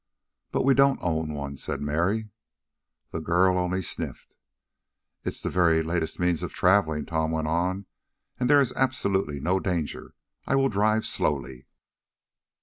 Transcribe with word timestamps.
"But 0.51 0.63
we 0.65 0.73
don't 0.73 0.97
own 1.03 1.31
one," 1.35 1.57
said 1.57 1.79
Mary. 1.79 2.31
The 3.11 3.19
girl 3.21 3.55
only 3.55 3.83
sniffed. 3.83 4.35
"It 5.23 5.27
is 5.29 5.41
the 5.41 5.51
very 5.51 5.83
latest 5.83 6.19
means 6.19 6.41
of 6.41 6.51
traveling," 6.55 7.05
Tom 7.05 7.29
went 7.29 7.47
on, 7.47 7.85
"and 8.39 8.49
there 8.49 8.61
is 8.61 8.73
absolutely 8.73 9.39
no 9.39 9.59
danger. 9.59 10.15
I 10.47 10.55
will 10.55 10.69
drive 10.69 11.05
slowly." 11.05 11.67